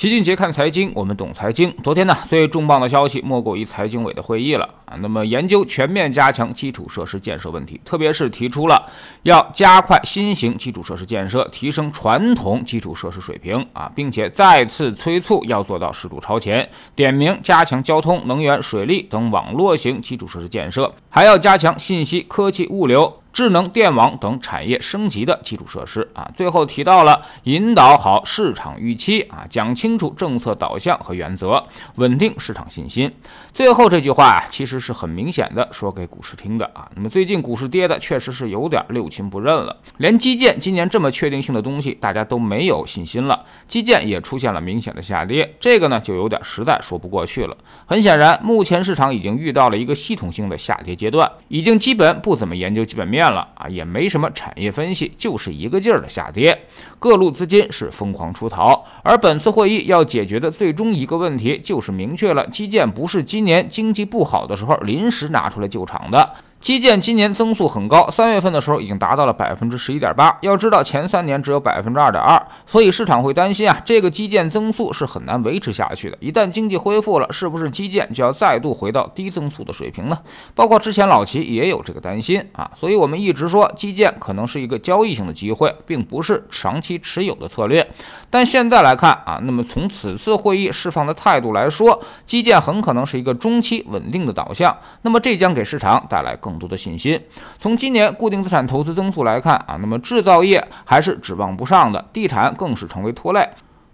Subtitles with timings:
[0.00, 1.70] 齐俊杰看财经，我们懂财经。
[1.82, 4.96] 昨天呢，最重磅的消息莫过于财经委的会议了啊。
[5.02, 8.82] 那么研究全面加强基础设施建设问题，特别是提出了
[9.24, 23.20] 要加快新型基础设施建设，提升传统基础设施水平啊，并且再次催促要做到适度超前，点名加强交通、能源、水利等网络型基础设施建设，还要加强信息科技物流。
[23.32, 31.64] 智能电网等产业升级的基础设施啊，最后提到了引导好市场预期啊，讲清楚政策导向和原则，
[31.96, 33.10] 稳定市场信心。
[33.52, 36.90] 最后这句话啊，其实是很明显的说给股市听的啊。
[36.96, 47.56] 那么最近股市跌的确实是有点六亲不认了，连基建今年这么确定性的东西，大家都没有信心了，基建也出现了明显的下跌，这个呢就有点实在说不过去了。
[47.86, 53.19] 很显然，目前市场已经遇到了一个系统性的下跌阶段，已经基本不怎么研究基本面。
[53.20, 56.58] 变了啊，也没什么产业分析，就是一个劲儿的下跌，
[56.98, 58.82] 各路资金是疯狂出逃。
[59.02, 66.34] 而本次会议要解决的最终一个问题，就是明确了基建不是今年经济不好的时候临时拿出来救场的。
[66.60, 70.36] 基建今年增速很高，三月份的时候已经达到了百分之十一点八。
[70.42, 76.18] 要知道前三年只有百分之二点二，所以市场会担心啊，这个基建增速是很难维持下去的。
[76.20, 80.18] 一旦经济恢复了，是不是基建就要再度回到低增速的水平呢？
[80.54, 87.90] 包括之前老齐也有这个担心啊，所以我们一直说基建可能是一个交易性的机会，并不是长期持有的策略。
[88.28, 96.49] 但现在来看啊，那么从此次会议释放的态度来说，基建很可能是一个中期稳定的导向，那么这将给市场带来更。
[96.50, 97.20] 更多的信心。
[97.58, 103.48] 从今年固定资产投资增速来看啊，那么制造业还是指望不上的，地产更是成为拖累。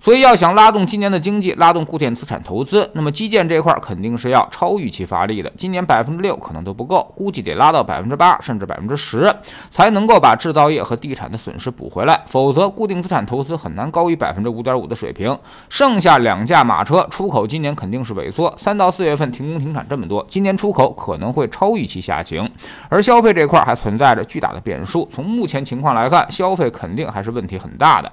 [0.07, 5.53] 所以要想拉动今年的经济，拉动固定资产投资，那么基建这块肯定是要超预期发力的。
[5.59, 9.29] 今年百分之六可能都不够，估计得拉到百分之八甚至百分之十，
[9.69, 12.23] 才能够把制造业和地产的损失补回来。
[12.27, 15.37] 否则，固定资产投资很难高于百分之五点五的水平。
[15.69, 22.49] 剩下两驾马车，出口今年肯定是萎缩，三到四月份停工停产这么多，今年出口可能会超预期下行。
[22.89, 25.09] 而消费这块还存在着巨大的变数。
[25.13, 28.13] 从目前情况来看，消费肯定还是问题很大的。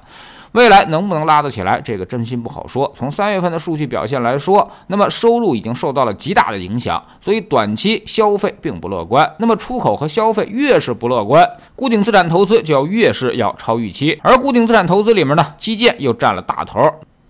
[0.53, 2.91] 未来能不能拉得起来，这个真心不好说。
[2.95, 9.29] 从三月份的数据表现来说，那么收入已经受到了极大的影响，所以短期消费并不乐观。
[9.39, 16.79] 那么出口和消费越是不乐观，固定资产投资就要越是要超预期，而固定资产投资里面呢，基建又占了大头。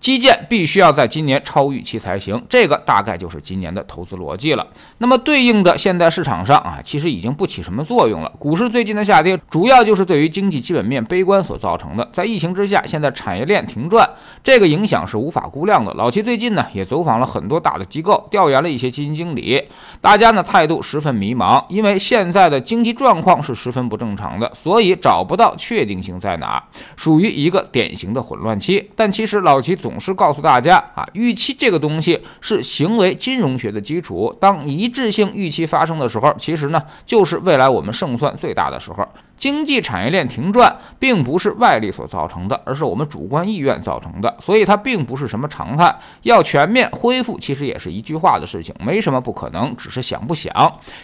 [0.04, 4.66] 基建必须要在今年超预期才行，这个大概就是今年的投资逻辑了。
[4.98, 8.30] 那么对应的，现在市场上啊，其实已经不起什么作用了。
[8.38, 12.06] 股市最近的下跌，主要就是对于经济基本面悲观所造成的。
[12.12, 14.06] 在疫情之下，现在产业链停转，
[14.42, 15.90] 这个影响是无法估量的。
[15.94, 19.58] 老齐最近呢，也走访了很多大的机构，调研了一些基金经理，
[20.02, 26.62] 大家呢态度十分迷茫，因为现在的经济状况是十分不正常的，所以找不到确定性在哪，
[26.94, 28.90] 属于一个典型的混乱期。
[28.94, 29.93] 但其实老齐总。
[29.94, 34.36] 总是告诉大家啊，预期这个东西是行为金融学的基础。
[34.40, 39.08] 当一致性预期发生的时候，其实呢，就是未来我们胜算最大的时候。
[39.36, 45.94] 经济产业链停转，并不是外力所造成的，而是我们主观意愿造成的，所以它并不是什么常态。
[46.22, 50.52] 要全面恢复，其实也是一句话的事情，没什么不可能，只是想不想。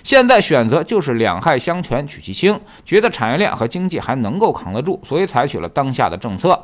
[0.02, 6.58] 现在选择就是两害相权取其轻，觉得产业链和经济还能够扛得住，所以采取了当下的政策。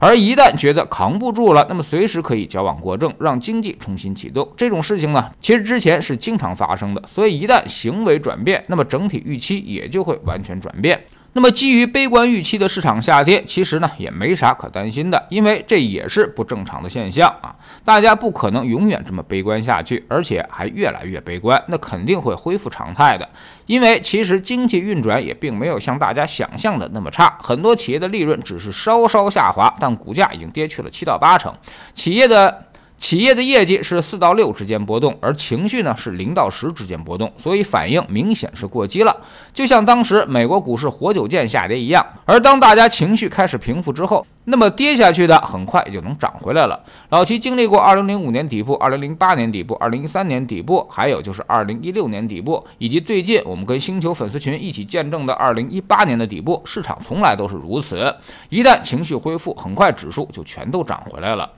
[0.00, 4.50] 而一旦觉得扛不住了，那么随时可以矫枉过正，让经济重新启动。
[4.56, 7.02] 这种事情呢，其实之前是经常发生的。
[7.06, 10.98] 所以一旦行为转变，那么整体预期也就会完全转变。
[11.32, 17.54] 那么，基于悲观预期的市场下跌，其实呢也没啥可担心的，因为这也是不正常的现象啊！
[17.84, 23.28] 大家不可能永远这么悲观下去，而且还越来越悲观，那肯定会恢复常态的。
[23.66, 31.54] 因为其实经济运转也并没有像大家想象的那么差，很多企业的利润只是稍稍下滑，但股价已经跌去了七到八成，
[31.94, 32.66] 企业的。
[33.00, 39.16] 企业的业绩是四到六之间波动，而情绪呢是零到十之间波动，所以反应明显是过激了。
[39.54, 46.78] 就像当时美国股市活久见下跌一样，而当大家情绪开始平复之后，那么跌下去的很快就能涨回来了。
[47.08, 58.14] 老齐经历过二零零五年底部、二零零八年底部、二零一三年底部，还有就是二零一六年底部，以及最近我们跟星球粉丝群一起见证的二零一八年的底部，市场从来都是如此。
[58.50, 61.50] 一旦情绪恢复，很快指数就全都涨回来了。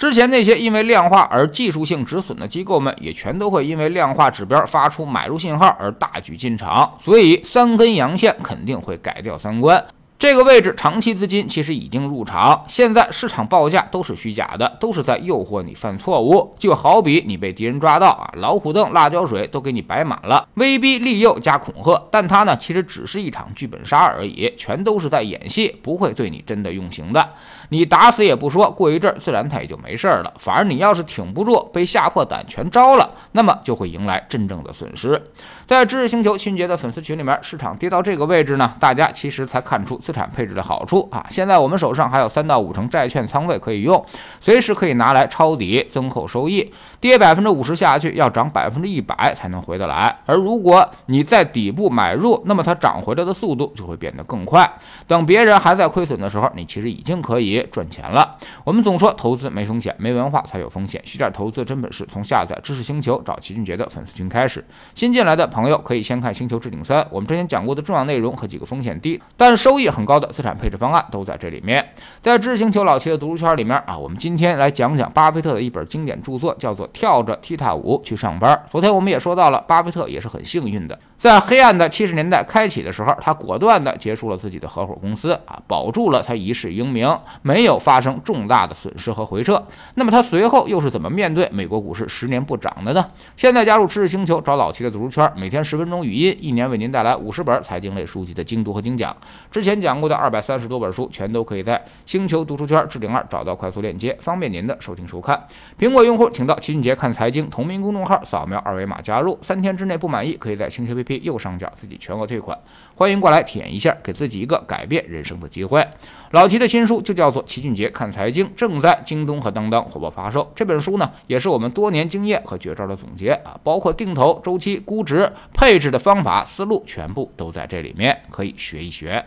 [0.00, 9.84] 之前那些因为量化而技术性止损的机构们，也全都会因为量化指标发出买入信号而大举进场，所以三根阳线肯定会改掉三观。
[10.20, 16.54] 这个位置长期资金其实已经入场，现在市场报价都是虚假的，都是在诱惑你犯错误。
[16.58, 27.26] 就好比你被敌人抓到啊，老虎凳、辣椒水都给你摆满了，威逼利诱加恐吓，但它呢其实只是一场剧本杀而已，全都是在演戏，不会对你真的用刑的。
[27.70, 30.30] 你打死也不说，过一阵自然他也就没事了。
[30.38, 35.18] 反而你要是挺不住，被吓破胆全招了，那么就会迎来真正的损失。
[35.66, 41.24] 在知识星球迅捷的粉丝群里面，市场跌到这个位置呢，大家其实才看出资产配置的好处啊！
[41.30, 44.04] 现在我们手上还有三到五成债券仓位可以用，
[44.40, 46.68] 随时可以拿来抄底增厚收益。
[46.98, 50.14] 跌百分之五十下去，要涨百分之一百才能回得来。
[50.26, 54.68] 而如果你在底部买入，那么它涨回来的速度就会变得更快。
[55.06, 58.36] 等别人还在亏损的时候，你其实已经可以赚钱了。
[58.64, 61.00] 我们总说投资没风险，没文化才有风险。
[61.04, 64.64] 学点投资真本事，从下载知识星球找齐俊杰的粉丝群开始。
[64.96, 71.86] 新进来的朋友可以先看《星球置顶三》，我们之前讲过的重要内容和几个风险低但收益很很高的资产配置方案都在这里面。
[72.22, 78.50] 在知识星球老齐的读书圈里面啊，我们今天来讲讲巴菲特的一本经典著作，叫做《跳着踢踏舞去上班》。
[78.70, 80.98] 昨天我们也说到了，巴菲特也是很幸运的。
[81.18, 89.62] 在黑暗的七十年代开启的时候，他果断地结束了自己的合伙公司啊，保住了他一世英名，没有发生重大的损失和回撤。
[89.96, 93.04] 那么他随后又是怎么面对美国股市十年不涨的呢？
[93.36, 99.14] 现在加入知识星球，找老齐的读书圈，每天十分钟语音，一年为您带来五十本财经类书籍的精读和精讲。
[99.50, 105.44] 之前讲讲过的二百三十多本书，全都可以在星球读书圈置顶二找到快速链接，方便您的收听收看。
[105.76, 111.22] 苹果用户请到齐俊杰看财经同名公众号，扫描二维码加入，三天之内不满意，可以在星球 APP。
[111.22, 112.56] 右上角自己全额退款，
[112.94, 115.84] 欢迎过来体验一下，给自己一个改变人生的机会。
[116.30, 120.48] 老齐的新书就叫做《齐俊杰看财经》，正在京东和当当火爆发售。
[120.54, 129.26] 这本书呢，也是我们多年经验和绝招的总结啊，包括定投、周期、估值、配置的方法、思路，全部都在这里面，可以学一学。